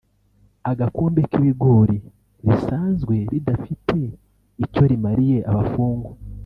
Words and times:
agakombe 0.71 1.21
k’ibigori 1.29 1.97
risanzwe 2.45 3.15
ridafite 3.31 3.97
icyo 4.63 4.83
rimariye 4.91 5.39
abafungwa 5.51 6.11